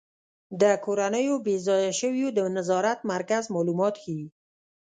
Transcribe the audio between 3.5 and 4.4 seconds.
معلومات ښيي.